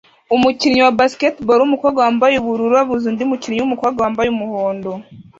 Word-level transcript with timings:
Umukinnyi 0.35 0.79
wa 0.85 0.93
basketball 0.99 1.59
wumukobwa 1.61 1.99
wambaye 2.05 2.35
ubururu 2.37 2.75
abuza 2.81 3.05
undi 3.09 3.23
mukinnyi 3.29 3.59
wumukobwa 3.61 3.99
wambaye 4.01 4.29
umuhondo 4.31 4.91